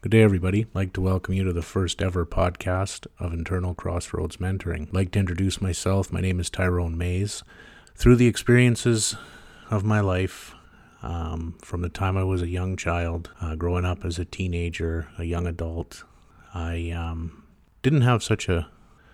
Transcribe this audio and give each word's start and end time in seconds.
Good 0.00 0.10
day, 0.10 0.22
everybody. 0.22 0.60
I'd 0.60 0.74
like 0.76 0.92
to 0.92 1.00
welcome 1.00 1.34
you 1.34 1.42
to 1.42 1.52
the 1.52 1.60
first 1.60 2.00
ever 2.00 2.24
podcast 2.24 3.08
of 3.18 3.32
Internal 3.32 3.74
Crossroads 3.74 4.36
Mentoring. 4.36 4.82
I'd 4.82 4.94
like 4.94 5.10
to 5.10 5.18
introduce 5.18 5.60
myself. 5.60 6.12
My 6.12 6.20
name 6.20 6.38
is 6.38 6.48
Tyrone 6.48 6.96
Mays. 6.96 7.42
Through 7.96 8.14
the 8.14 8.28
experiences 8.28 9.16
of 9.72 9.82
my 9.82 9.98
life, 9.98 10.54
um, 11.02 11.58
from 11.62 11.82
the 11.82 11.88
time 11.88 12.16
I 12.16 12.22
was 12.22 12.42
a 12.42 12.48
young 12.48 12.76
child, 12.76 13.30
uh, 13.40 13.56
growing 13.56 13.84
up 13.84 14.04
as 14.04 14.20
a 14.20 14.24
teenager, 14.24 15.08
a 15.18 15.24
young 15.24 15.48
adult, 15.48 16.04
I 16.54 16.90
um, 16.90 17.42
didn't 17.82 18.02
have 18.02 18.22
such 18.22 18.48
a 18.48 18.68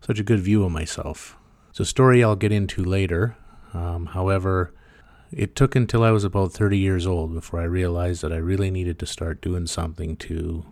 such 0.00 0.18
a 0.18 0.24
good 0.24 0.40
view 0.40 0.64
of 0.64 0.72
myself. 0.72 1.36
It's 1.68 1.80
a 1.80 1.84
story 1.84 2.24
I'll 2.24 2.36
get 2.36 2.52
into 2.52 2.82
later. 2.82 3.36
Um, 3.74 4.06
however, 4.06 4.72
it 5.32 5.54
took 5.54 5.76
until 5.76 6.02
I 6.02 6.10
was 6.10 6.24
about 6.24 6.52
30 6.52 6.78
years 6.78 7.06
old 7.06 7.34
before 7.34 7.60
I 7.60 7.64
realized 7.64 8.22
that 8.22 8.32
I 8.32 8.36
really 8.36 8.70
needed 8.70 8.98
to 8.98 9.06
start 9.06 9.40
doing 9.40 9.66
something 9.66 10.16
to 10.16 10.64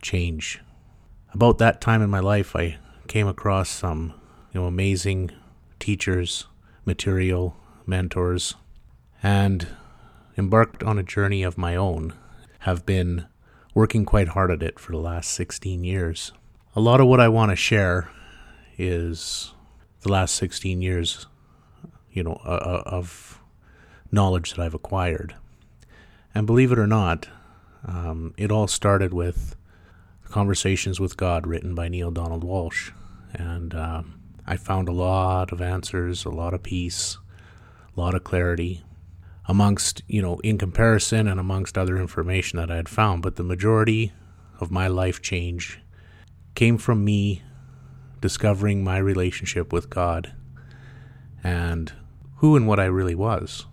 change. 0.00 0.60
About 1.32 1.58
that 1.58 1.80
time 1.80 2.02
in 2.02 2.10
my 2.10 2.20
life, 2.20 2.56
I 2.56 2.78
came 3.06 3.28
across 3.28 3.70
some, 3.70 4.14
you 4.52 4.60
know, 4.60 4.66
amazing 4.66 5.30
teachers, 5.78 6.46
material, 6.84 7.56
mentors, 7.86 8.54
and 9.22 9.68
embarked 10.36 10.82
on 10.82 10.98
a 10.98 11.02
journey 11.02 11.42
of 11.42 11.56
my 11.56 11.76
own. 11.76 12.14
Have 12.60 12.84
been 12.84 13.26
working 13.74 14.04
quite 14.04 14.28
hard 14.28 14.50
at 14.50 14.62
it 14.62 14.78
for 14.78 14.92
the 14.92 14.98
last 14.98 15.30
16 15.30 15.84
years. 15.84 16.32
A 16.74 16.80
lot 16.80 17.00
of 17.00 17.06
what 17.06 17.20
I 17.20 17.28
want 17.28 17.50
to 17.50 17.56
share 17.56 18.10
is 18.76 19.52
the 20.00 20.10
last 20.10 20.34
16 20.34 20.82
years, 20.82 21.26
you 22.10 22.22
know, 22.24 22.40
uh, 22.44 22.82
of 22.86 23.41
knowledge 24.12 24.50
that 24.50 24.60
I've 24.60 24.74
acquired. 24.74 25.34
And 26.34 26.46
believe 26.46 26.70
it 26.70 26.78
or 26.78 26.86
not, 26.86 27.28
um, 27.84 28.34
it 28.36 28.52
all 28.52 28.68
started 28.68 29.12
with 29.12 29.56
Conversations 30.32 30.98
with 30.98 31.18
God 31.18 31.46
written 31.46 31.74
by 31.74 31.88
Neale 31.88 32.10
Donald 32.10 32.42
Walsch. 32.42 32.92
And 33.34 33.74
uh, 33.74 34.02
I 34.46 34.56
found 34.56 34.88
a 34.88 34.92
lot 34.92 35.52
of 35.52 35.60
answers, 35.60 36.24
a 36.24 36.30
lot 36.30 36.54
of 36.54 36.62
peace, 36.62 37.18
a 37.94 38.00
lot 38.00 38.14
of 38.14 38.24
clarity 38.24 38.82
amongst, 39.46 40.02
you 40.08 40.22
know, 40.22 40.38
in 40.38 40.56
comparison 40.56 41.28
and 41.28 41.38
amongst 41.38 41.76
other 41.76 41.98
information 41.98 42.58
that 42.58 42.70
I 42.70 42.76
had 42.76 42.88
found. 42.88 43.22
But 43.22 43.36
the 43.36 43.42
majority 43.42 44.14
of 44.58 44.70
my 44.70 44.88
life 44.88 45.20
change 45.20 45.78
came 46.54 46.78
from 46.78 47.04
me 47.04 47.42
discovering 48.22 48.82
my 48.82 48.96
relationship 48.96 49.70
with 49.70 49.90
God 49.90 50.32
and 51.44 51.92
who 52.36 52.56
and 52.56 52.66
what 52.66 52.80
I 52.80 52.86
really 52.86 53.14
was. 53.14 53.66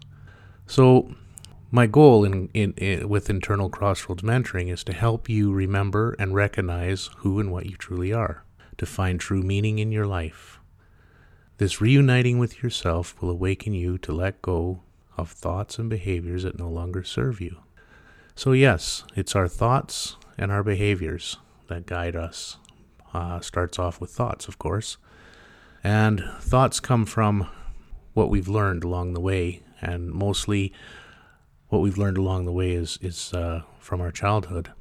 So, 0.70 1.10
my 1.72 1.88
goal 1.88 2.24
in, 2.24 2.48
in, 2.54 2.74
in, 2.74 3.10
with 3.10 3.28
internal 3.28 3.72
crossroads 3.72 4.22
mentoring 4.22 4.72
is 4.72 4.84
to 4.84 4.94
help 4.94 5.28
you 5.28 5.52
remember 5.52 6.16
and 6.20 6.36
recognize 6.36 7.10
who 7.18 7.40
and 7.40 7.52
what 7.52 7.66
you 7.66 7.76
truly 7.76 8.14
are, 8.14 8.44
to 8.78 8.86
find 8.86 9.20
true 9.20 9.42
meaning 9.42 9.80
in 9.80 9.92
your 9.92 10.06
life. 10.06 10.60
This 11.58 11.82
reuniting 11.82 12.38
with 12.38 12.62
yourself 12.62 13.20
will 13.20 13.32
awaken 13.32 13.74
you 13.74 13.98
to 13.98 14.12
let 14.12 14.44
go 14.44 14.82
of 15.18 15.32
thoughts 15.32 15.80
and 15.80 15.90
behaviors 15.90 16.44
that 16.44 16.60
no 16.60 16.70
longer 16.70 17.04
serve 17.04 17.42
you. 17.42 17.58
So, 18.36 18.52
yes, 18.52 19.04
it's 19.16 19.36
our 19.36 19.48
thoughts 19.48 20.18
and 20.38 20.52
our 20.52 20.64
behaviors 20.64 21.38
that 21.68 21.88
guide 21.88 22.16
us. 22.16 22.58
Uh, 23.12 23.40
starts 23.40 23.80
off 23.80 24.00
with 24.00 24.12
thoughts, 24.12 24.48
of 24.48 24.60
course. 24.60 24.98
And 25.84 26.24
thoughts 26.42 26.80
come 26.80 27.08
from 27.08 27.50
what 28.14 28.30
we've 28.30 28.48
learned 28.48 28.84
along 28.84 29.16
the 29.16 29.20
way 29.20 29.64
and 29.82 30.10
mostly 30.10 30.74
what 31.70 31.80
we've 31.80 31.98
learned 31.98 32.18
along 32.18 32.46
the 32.46 32.52
way 32.52 32.72
is 32.72 32.98
is 33.02 33.34
uh, 33.34 33.62
from 33.80 34.02
our 34.02 34.12
childhood. 34.12 34.72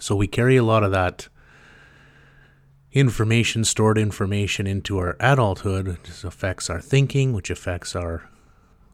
So 0.00 0.14
we 0.14 0.26
carry 0.26 0.56
a 0.56 0.64
lot 0.64 0.84
of 0.84 0.92
that 0.92 1.28
information, 2.92 3.64
stored 3.64 3.98
information, 3.98 4.66
into 4.66 4.98
our 4.98 5.16
adulthood. 5.20 5.98
This 6.04 6.24
affects 6.24 6.70
our 6.70 6.80
thinking, 6.80 7.32
which 7.32 7.50
affects 7.50 7.94
our 7.94 8.28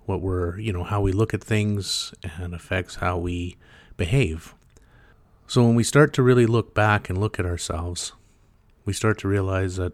what 0.06 0.20
we're 0.20 0.58
you 0.58 0.72
know 0.72 0.84
how 0.84 1.00
we 1.00 1.12
look 1.12 1.32
at 1.32 1.42
things 1.42 2.12
and 2.38 2.54
affects 2.54 2.96
how 2.96 3.18
we 3.18 3.56
behave. 3.96 4.54
So 5.46 5.62
when 5.62 5.74
we 5.74 5.84
start 5.84 6.12
to 6.14 6.22
really 6.22 6.46
look 6.46 6.74
back 6.74 7.08
and 7.08 7.18
look 7.18 7.38
at 7.38 7.46
ourselves, 7.46 8.12
we 8.84 8.92
start 8.92 9.18
to 9.18 9.28
realize 9.28 9.76
that 9.76 9.92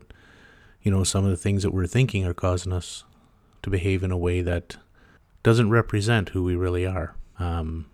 you 0.83 0.91
know 0.91 1.05
some 1.05 1.25
of 1.25 1.31
the 1.31 1.37
things 1.37 1.63
that 1.63 1.75
we're 1.75 1.87
thinking 1.87 2.25
are 2.25 2.35
causing 2.35 2.73
us 2.73 3.05
to 3.63 3.71
behave 3.71 4.03
in 4.03 4.11
a 4.11 4.19
way 4.19 4.43
that 4.43 4.77
doesn't 5.43 5.71
represent 5.71 6.31
who 6.31 6.45
we 6.45 6.55
really 6.55 6.87
are. 6.87 7.15
Um, 7.39 7.87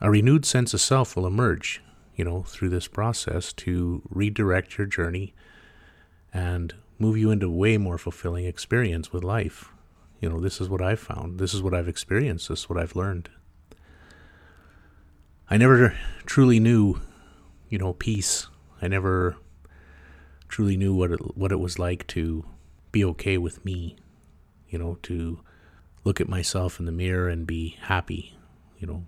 a 0.00 0.10
renewed 0.10 0.44
sense 0.44 0.74
of 0.74 0.80
self 0.80 1.16
will 1.16 1.26
emerge, 1.26 1.82
you 2.16 2.24
know, 2.24 2.42
through 2.42 2.70
this 2.70 2.88
process 2.88 3.52
to 3.54 4.02
redirect 4.08 4.78
your 4.78 4.86
journey 4.86 5.34
and 6.32 6.74
move 6.98 7.16
you 7.16 7.30
into 7.30 7.50
way 7.50 7.76
more 7.76 7.98
fulfilling 7.98 8.44
experience 8.44 9.12
with 9.12 9.22
life. 9.22 9.70
You 10.20 10.28
know, 10.28 10.40
this 10.40 10.60
is 10.60 10.68
what 10.68 10.80
I've 10.80 11.00
found. 11.00 11.38
This 11.38 11.54
is 11.54 11.62
what 11.62 11.74
I've 11.74 11.88
experienced. 11.88 12.48
This 12.48 12.60
is 12.60 12.68
what 12.68 12.78
I've 12.78 12.96
learned. 12.96 13.28
I 15.50 15.56
never 15.56 15.94
truly 16.24 16.58
knew, 16.58 17.00
you 17.68 17.78
know, 17.78 17.92
peace. 17.92 18.48
I 18.80 18.88
never 18.88 19.36
truly 20.48 20.76
knew 20.76 20.94
what 20.94 21.12
it, 21.12 21.36
what 21.36 21.52
it 21.52 21.60
was 21.60 21.78
like 21.78 22.06
to 22.08 22.44
be 22.92 23.04
okay 23.04 23.36
with 23.36 23.64
me, 23.64 23.96
you 24.68 24.78
know, 24.78 24.98
to 25.02 25.40
look 26.04 26.20
at 26.20 26.28
myself 26.28 26.78
in 26.78 26.86
the 26.86 26.92
mirror 26.92 27.28
and 27.28 27.46
be 27.46 27.76
happy, 27.82 28.36
you 28.78 28.86
know, 28.86 29.04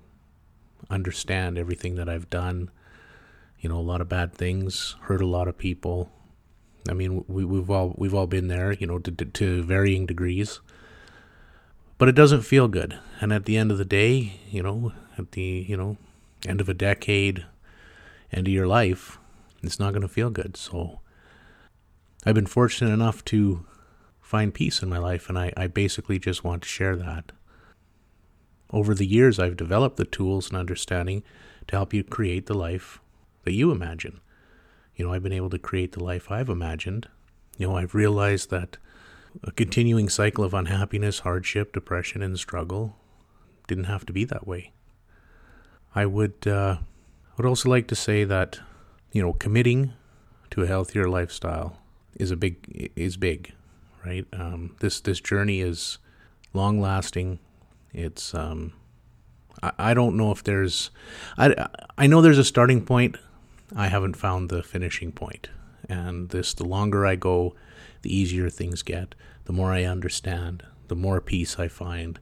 understand 0.90 1.58
everything 1.58 1.94
that 1.96 2.08
I've 2.08 2.30
done. 2.30 2.70
You 3.60 3.68
know, 3.68 3.78
a 3.78 3.80
lot 3.80 4.00
of 4.00 4.08
bad 4.08 4.34
things, 4.34 4.96
hurt 5.02 5.20
a 5.20 5.26
lot 5.26 5.48
of 5.48 5.58
people. 5.58 6.10
I 6.88 6.92
mean, 6.92 7.24
we, 7.26 7.44
we've 7.44 7.70
all 7.70 7.94
we've 7.96 8.14
all 8.14 8.26
been 8.26 8.48
there, 8.48 8.72
you 8.72 8.86
know, 8.86 8.98
to, 8.98 9.10
to 9.10 9.62
varying 9.62 10.06
degrees. 10.06 10.60
But 11.98 12.08
it 12.08 12.14
doesn't 12.14 12.42
feel 12.42 12.68
good. 12.68 12.98
And 13.20 13.32
at 13.32 13.46
the 13.46 13.56
end 13.56 13.70
of 13.70 13.78
the 13.78 13.84
day, 13.84 14.40
you 14.50 14.62
know, 14.62 14.92
at 15.18 15.32
the 15.32 15.64
you 15.68 15.76
know 15.76 15.96
end 16.46 16.60
of 16.60 16.68
a 16.68 16.74
decade, 16.74 17.44
end 18.32 18.46
of 18.46 18.52
your 18.52 18.66
life, 18.66 19.18
it's 19.62 19.80
not 19.80 19.92
going 19.92 20.02
to 20.02 20.08
feel 20.08 20.30
good. 20.30 20.56
So 20.56 21.00
I've 22.24 22.34
been 22.34 22.46
fortunate 22.46 22.92
enough 22.92 23.24
to 23.26 23.64
find 24.26 24.52
peace 24.52 24.82
in 24.82 24.88
my 24.88 24.98
life, 24.98 25.28
and 25.28 25.38
I, 25.38 25.52
I 25.56 25.68
basically 25.68 26.18
just 26.18 26.42
want 26.42 26.62
to 26.62 26.68
share 26.68 26.96
that. 26.96 27.30
Over 28.70 28.92
the 28.92 29.06
years, 29.06 29.38
I've 29.38 29.56
developed 29.56 29.98
the 29.98 30.04
tools 30.04 30.48
and 30.48 30.58
understanding 30.58 31.22
to 31.68 31.76
help 31.76 31.94
you 31.94 32.02
create 32.02 32.46
the 32.46 32.58
life 32.58 32.98
that 33.44 33.52
you 33.52 33.70
imagine. 33.70 34.18
You 34.96 35.06
know, 35.06 35.12
I've 35.12 35.22
been 35.22 35.32
able 35.32 35.50
to 35.50 35.60
create 35.60 35.92
the 35.92 36.02
life 36.02 36.28
I've 36.28 36.48
imagined. 36.48 37.06
You 37.56 37.68
know, 37.68 37.76
I've 37.76 37.94
realized 37.94 38.50
that 38.50 38.78
a 39.44 39.52
continuing 39.52 40.08
cycle 40.08 40.42
of 40.42 40.54
unhappiness, 40.54 41.20
hardship, 41.20 41.72
depression, 41.72 42.20
and 42.20 42.36
struggle 42.36 42.96
didn't 43.68 43.84
have 43.84 44.04
to 44.06 44.12
be 44.12 44.24
that 44.24 44.44
way. 44.44 44.72
I 45.94 46.04
would 46.04 46.48
uh, 46.48 46.78
would 47.36 47.46
also 47.46 47.68
like 47.68 47.86
to 47.88 47.94
say 47.94 48.24
that 48.24 48.58
you 49.12 49.22
know 49.22 49.34
committing 49.34 49.92
to 50.50 50.62
a 50.62 50.66
healthier 50.66 51.08
lifestyle 51.08 51.78
is 52.14 52.32
a 52.32 52.36
big 52.36 52.90
is 52.96 53.16
big 53.16 53.52
right? 54.06 54.26
Um, 54.32 54.76
this 54.80 55.00
this 55.00 55.20
journey 55.20 55.60
is 55.60 55.98
long 56.52 56.80
lasting. 56.80 57.40
It's 57.92 58.34
um, 58.34 58.72
I, 59.62 59.72
I 59.78 59.94
don't 59.94 60.16
know 60.16 60.30
if 60.30 60.44
there's 60.44 60.90
I 61.36 61.66
I 61.98 62.06
know 62.06 62.22
there's 62.22 62.38
a 62.38 62.44
starting 62.44 62.84
point. 62.84 63.16
I 63.74 63.88
haven't 63.88 64.16
found 64.16 64.48
the 64.48 64.62
finishing 64.62 65.12
point. 65.12 65.48
And 65.88 66.30
this 66.30 66.54
the 66.54 66.64
longer 66.64 67.04
I 67.04 67.16
go, 67.16 67.54
the 68.02 68.14
easier 68.14 68.48
things 68.48 68.82
get. 68.82 69.14
The 69.44 69.52
more 69.52 69.72
I 69.72 69.84
understand, 69.84 70.62
the 70.88 70.96
more 70.96 71.20
peace 71.20 71.58
I 71.58 71.68
find. 71.68 72.18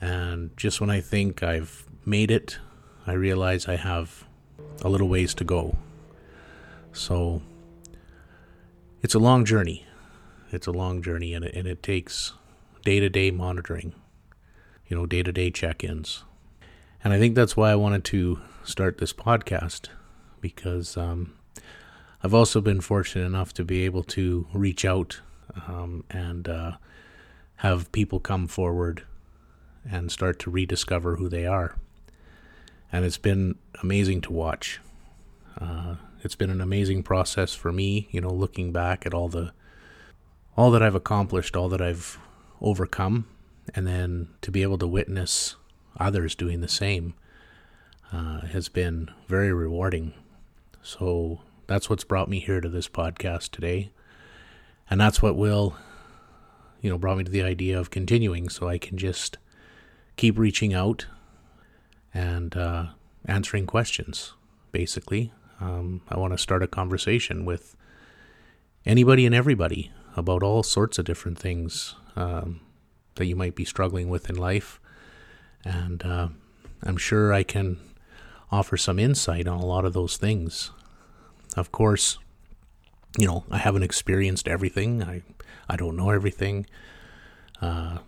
And 0.00 0.56
just 0.56 0.80
when 0.80 0.90
I 0.90 1.00
think 1.00 1.42
I've 1.42 1.86
made 2.04 2.30
it, 2.30 2.58
I 3.06 3.12
realize 3.12 3.68
I 3.68 3.76
have 3.76 4.24
a 4.82 4.88
little 4.88 5.08
ways 5.08 5.34
to 5.34 5.44
go. 5.44 5.76
So 6.92 7.42
it's 9.02 9.14
a 9.14 9.18
long 9.18 9.44
journey. 9.44 9.86
It's 10.54 10.66
a 10.66 10.72
long 10.72 11.02
journey, 11.02 11.34
and 11.34 11.44
it, 11.44 11.54
and 11.54 11.66
it 11.66 11.82
takes 11.82 12.32
day 12.84 13.00
to 13.00 13.08
day 13.08 13.30
monitoring, 13.30 13.94
you 14.86 14.96
know, 14.96 15.06
day 15.06 15.22
to 15.22 15.32
day 15.32 15.50
check 15.50 15.82
ins. 15.82 16.24
And 17.02 17.12
I 17.12 17.18
think 17.18 17.34
that's 17.34 17.56
why 17.56 17.70
I 17.70 17.74
wanted 17.74 18.04
to 18.04 18.40
start 18.64 18.98
this 18.98 19.12
podcast 19.12 19.88
because 20.40 20.96
um, 20.96 21.34
I've 22.22 22.34
also 22.34 22.60
been 22.60 22.80
fortunate 22.80 23.26
enough 23.26 23.52
to 23.54 23.64
be 23.64 23.84
able 23.84 24.02
to 24.04 24.46
reach 24.54 24.84
out 24.84 25.20
um, 25.66 26.04
and 26.08 26.48
uh, 26.48 26.72
have 27.56 27.92
people 27.92 28.20
come 28.20 28.46
forward 28.46 29.02
and 29.90 30.10
start 30.10 30.38
to 30.40 30.50
rediscover 30.50 31.16
who 31.16 31.28
they 31.28 31.46
are. 31.46 31.76
And 32.90 33.04
it's 33.04 33.18
been 33.18 33.56
amazing 33.82 34.22
to 34.22 34.32
watch. 34.32 34.80
Uh, 35.60 35.96
it's 36.22 36.34
been 36.34 36.50
an 36.50 36.60
amazing 36.60 37.02
process 37.02 37.54
for 37.54 37.72
me, 37.72 38.08
you 38.10 38.20
know, 38.20 38.32
looking 38.32 38.72
back 38.72 39.04
at 39.04 39.12
all 39.12 39.28
the 39.28 39.52
all 40.56 40.70
that 40.70 40.82
I've 40.82 40.94
accomplished, 40.94 41.56
all 41.56 41.68
that 41.70 41.80
I've 41.80 42.18
overcome, 42.60 43.26
and 43.74 43.86
then 43.86 44.28
to 44.42 44.50
be 44.50 44.62
able 44.62 44.78
to 44.78 44.86
witness 44.86 45.56
others 45.98 46.34
doing 46.34 46.60
the 46.60 46.68
same. 46.68 47.14
uh, 48.14 48.40
has 48.46 48.68
been 48.68 49.10
very 49.26 49.52
rewarding. 49.52 50.12
So 50.82 51.40
that's 51.66 51.90
what's 51.90 52.04
brought 52.04 52.28
me 52.28 52.38
here 52.40 52.60
to 52.60 52.68
this 52.68 52.88
podcast 52.88 53.50
today. 53.50 53.90
And 54.88 55.00
that's 55.00 55.20
what 55.22 55.36
will, 55.36 55.76
you 56.80 56.90
know, 56.90 56.98
brought 56.98 57.18
me 57.18 57.24
to 57.24 57.32
the 57.32 57.42
idea 57.42 57.78
of 57.78 57.90
continuing 57.90 58.48
so 58.48 58.68
I 58.68 58.78
can 58.78 58.98
just 58.98 59.38
keep 60.16 60.38
reaching 60.38 60.72
out 60.74 61.06
and 62.12 62.56
uh, 62.56 62.86
answering 63.26 63.66
questions, 63.66 64.34
basically. 64.70 65.32
Um, 65.60 66.02
I 66.08 66.18
want 66.18 66.32
to 66.34 66.38
start 66.38 66.62
a 66.62 66.68
conversation 66.68 67.44
with 67.44 67.74
anybody 68.84 69.26
and 69.26 69.34
everybody 69.34 69.90
about 70.16 70.42
all 70.42 70.62
sorts 70.62 70.98
of 70.98 71.04
different 71.04 71.38
things 71.38 71.94
um, 72.16 72.60
that 73.16 73.26
you 73.26 73.36
might 73.36 73.54
be 73.54 73.64
struggling 73.64 74.08
with 74.08 74.30
in 74.30 74.36
life. 74.36 74.80
And 75.64 76.04
uh, 76.04 76.28
I'm 76.82 76.96
sure 76.96 77.32
I 77.32 77.42
can 77.42 77.78
offer 78.52 78.76
some 78.76 78.98
insight 78.98 79.48
on 79.48 79.58
a 79.58 79.66
lot 79.66 79.84
of 79.84 79.92
those 79.92 80.16
things. 80.16 80.70
Of 81.56 81.72
course, 81.72 82.18
you 83.18 83.26
know, 83.26 83.44
I 83.50 83.58
haven't 83.58 83.82
experienced 83.82 84.48
everything. 84.48 85.02
I 85.02 85.22
I 85.68 85.76
don't 85.76 85.96
know 85.96 86.10
everything. 86.10 86.66
Uh, 87.60 87.98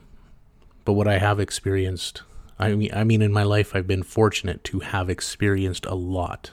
but 0.84 0.92
what 0.92 1.08
I 1.08 1.18
have 1.18 1.40
experienced, 1.40 2.22
I 2.58 2.74
mean, 2.74 2.90
I 2.92 3.04
mean, 3.04 3.22
in 3.22 3.32
my 3.32 3.42
life, 3.42 3.74
I've 3.74 3.86
been 3.86 4.02
fortunate 4.02 4.62
to 4.64 4.80
have 4.80 5.08
experienced 5.08 5.86
a 5.86 5.94
lot, 5.94 6.50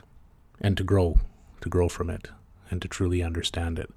and 0.61 0.77
to 0.77 0.83
grow, 0.83 1.19
to 1.61 1.69
grow 1.69 1.89
from 1.89 2.09
it, 2.09 2.29
and 2.71 2.81
to 2.81 2.87
truly 2.87 3.21
understand 3.21 3.79
it. 3.79 3.91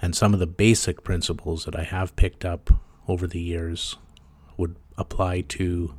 And 0.00 0.14
some 0.14 0.32
of 0.32 0.40
the 0.40 0.46
basic 0.46 1.02
principles 1.02 1.64
that 1.64 1.76
I 1.76 1.82
have 1.82 2.16
picked 2.16 2.44
up 2.44 2.70
over 3.08 3.26
the 3.26 3.40
years 3.40 3.96
would 4.56 4.76
apply 4.96 5.40
to, 5.42 5.94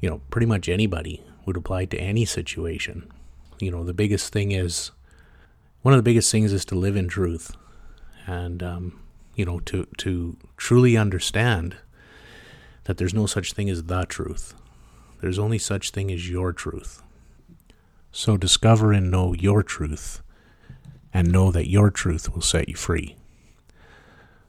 you 0.00 0.10
know, 0.10 0.20
pretty 0.30 0.46
much 0.46 0.68
anybody, 0.68 1.24
would 1.44 1.56
apply 1.56 1.86
to 1.86 1.98
any 1.98 2.24
situation. 2.24 3.10
You 3.58 3.70
know, 3.70 3.84
the 3.84 3.94
biggest 3.94 4.32
thing 4.32 4.52
is, 4.52 4.90
one 5.82 5.94
of 5.94 5.98
the 5.98 6.02
biggest 6.02 6.30
things 6.30 6.52
is 6.52 6.64
to 6.66 6.74
live 6.74 6.96
in 6.96 7.08
truth. 7.08 7.56
And, 8.26 8.62
um, 8.62 9.02
you 9.34 9.44
know, 9.44 9.60
to, 9.60 9.86
to 9.98 10.36
truly 10.56 10.96
understand 10.96 11.76
that 12.84 12.96
there's 12.96 13.14
no 13.14 13.26
such 13.26 13.52
thing 13.52 13.70
as 13.70 13.84
the 13.84 14.04
truth. 14.04 14.54
There's 15.20 15.38
only 15.38 15.58
such 15.58 15.90
thing 15.90 16.10
as 16.12 16.28
your 16.28 16.52
truth. 16.52 17.02
So 18.12 18.36
discover 18.36 18.92
and 18.92 19.10
know 19.10 19.34
your 19.34 19.62
truth 19.62 20.22
and 21.16 21.32
know 21.32 21.50
that 21.50 21.66
your 21.66 21.90
truth 21.90 22.34
will 22.34 22.42
set 22.42 22.68
you 22.68 22.74
free. 22.74 23.16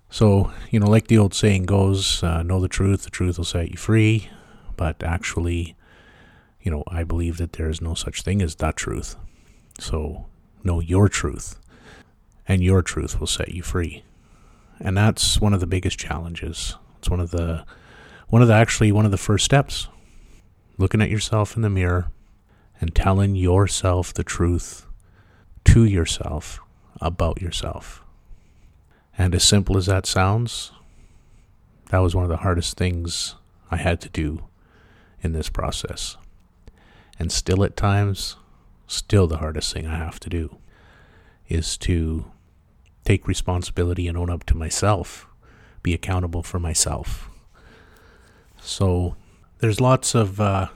So, 0.10 0.52
you 0.70 0.82
know, 0.82 0.90
like 0.90 1.08
the 1.08 1.18
old 1.18 1.34
saying 1.34 1.64
goes, 1.64 2.22
uh, 2.22 2.44
know 2.44 2.60
the 2.60 2.68
truth, 2.68 3.04
the 3.04 3.10
truth 3.10 3.38
will 3.38 3.46
set 3.46 3.72
you 3.72 3.78
free. 3.78 4.30
But 4.76 5.02
actually, 5.02 5.78
you 6.62 6.70
know, 6.70 6.84
I 6.90 7.06
believe 7.06 7.38
that 7.38 7.54
there 7.54 7.70
is 7.70 7.80
no 7.80 7.94
such 7.94 8.22
thing 8.22 8.42
as 8.42 8.56
that 8.56 8.76
truth. 8.76 9.16
So, 9.80 10.26
know 10.62 10.82
your 10.82 11.08
truth, 11.08 11.58
and 12.50 12.62
your 12.62 12.82
truth 12.82 13.18
will 13.18 13.28
set 13.28 13.54
you 13.54 13.64
free. 13.64 14.04
And 14.82 14.98
that's 14.98 15.40
one 15.40 15.54
of 15.54 15.62
the 15.62 15.68
biggest 15.68 15.98
challenges. 15.98 16.76
It's 16.98 17.10
one 17.10 17.22
of 17.22 17.32
the, 17.32 17.64
one 18.28 18.42
of 18.42 18.50
the 18.50 18.56
actually 18.56 18.92
one 18.92 19.06
of 19.06 19.12
the 19.12 19.18
first 19.18 19.46
steps. 19.46 19.88
Looking 20.78 21.02
at 21.02 21.10
yourself 21.10 21.56
in 21.56 21.62
the 21.62 21.70
mirror 21.70 22.12
and 22.82 22.94
telling 22.94 23.36
yourself 23.36 24.14
the 24.14 24.26
truth 24.26 24.87
to 25.68 25.84
yourself 25.84 26.60
about 27.02 27.42
yourself. 27.42 28.04
And 29.18 29.36
as 29.36 29.44
simple 29.44 29.78
as 29.78 29.86
that 29.88 30.06
sounds, 30.06 30.72
that 31.90 32.00
was 32.00 32.16
one 32.16 32.24
of 32.24 32.30
the 32.30 32.38
hardest 32.38 32.78
things 32.78 33.36
I 33.70 33.78
had 33.78 34.00
to 34.02 34.10
do 34.10 34.48
in 35.22 35.34
this 35.34 35.50
process. 35.50 36.18
And 37.20 37.32
still 37.32 37.64
at 37.64 37.76
times, 37.76 38.38
still 38.88 39.28
the 39.28 39.38
hardest 39.38 39.74
thing 39.74 39.86
I 39.86 39.98
have 39.98 40.20
to 40.22 40.30
do 40.30 40.58
is 41.50 41.78
to 41.80 42.32
take 43.04 43.28
responsibility 43.28 44.08
and 44.08 44.18
own 44.18 44.30
up 44.30 44.46
to 44.46 44.56
myself, 44.56 45.28
be 45.84 45.94
accountable 45.94 46.44
for 46.44 46.60
myself. 46.60 47.30
So 48.62 49.16
there's 49.60 49.82
lots 49.82 50.16
of 50.16 50.40
uh, 50.40 50.68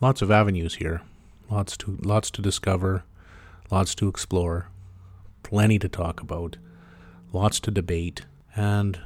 lots 0.00 0.20
of 0.22 0.30
avenues 0.30 0.76
here, 0.76 1.02
lots 1.50 1.76
to 1.78 1.98
lots 2.02 2.30
to 2.32 2.42
discover, 2.42 3.04
lots 3.72 3.94
to 3.94 4.06
explore, 4.06 4.68
plenty 5.42 5.78
to 5.78 5.88
talk 5.88 6.20
about 6.20 6.58
lots 7.32 7.58
to 7.58 7.70
debate, 7.70 8.26
and 8.54 9.00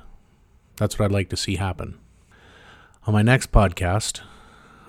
that's 0.77 0.99
what 0.99 1.05
I'd 1.05 1.13
like 1.13 1.29
to 1.31 1.37
see 1.37 1.55
happen. 1.55 1.97
On 3.07 3.15
my 3.15 3.23
next 3.23 3.53
podcast, 3.53 4.23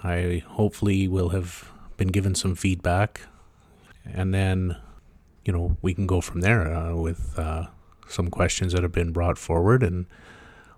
I 0.03 0.43
hopefully 0.47 1.07
will 1.07 1.29
have 1.29 1.69
been 1.95 2.07
given 2.07 2.33
some 2.33 2.55
feedback, 2.55 3.27
and 4.03 4.33
then, 4.33 4.77
you 5.45 5.53
know, 5.53 5.77
we 5.83 5.93
can 5.93 6.07
go 6.07 6.21
from 6.21 6.41
there 6.41 6.73
uh, 6.73 6.95
with 6.95 7.37
uh, 7.37 7.67
some 8.07 8.29
questions 8.29 8.73
that 8.73 8.81
have 8.81 8.91
been 8.91 9.11
brought 9.11 9.37
forward, 9.37 9.83
and 9.83 10.07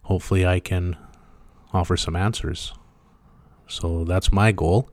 hopefully 0.03 0.45
I 0.45 0.59
can 0.59 0.97
offer 1.71 1.95
some 1.95 2.17
answers. 2.17 2.73
So 3.65 4.03
that's 4.03 4.33
my 4.33 4.51
goal, 4.51 4.89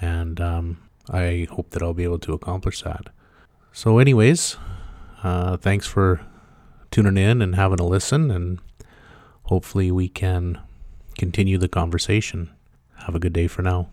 and 0.00 0.40
um, 0.40 0.87
I 1.10 1.46
hope 1.50 1.70
that 1.70 1.82
I'll 1.82 1.94
be 1.94 2.04
able 2.04 2.18
to 2.20 2.32
accomplish 2.32 2.82
that. 2.82 3.08
So, 3.72 3.98
anyways, 3.98 4.56
uh, 5.22 5.56
thanks 5.56 5.86
for 5.86 6.20
tuning 6.90 7.16
in 7.16 7.42
and 7.42 7.54
having 7.54 7.80
a 7.80 7.86
listen, 7.86 8.30
and 8.30 8.58
hopefully 9.44 9.90
we 9.90 10.08
can 10.08 10.58
continue 11.16 11.58
the 11.58 11.68
conversation. 11.68 12.50
Have 13.04 13.14
a 13.14 13.20
good 13.20 13.32
day 13.32 13.46
for 13.46 13.62
now. 13.62 13.90